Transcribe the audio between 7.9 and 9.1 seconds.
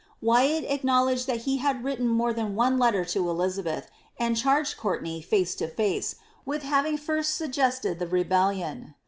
the rebellion.